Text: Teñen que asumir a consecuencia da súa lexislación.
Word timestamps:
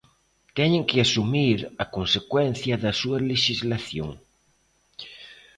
Teñen 0.57 0.83
que 0.89 0.97
asumir 1.05 1.57
a 1.83 1.85
consecuencia 1.95 2.75
da 2.83 2.91
súa 3.01 3.17
lexislación. 3.31 4.09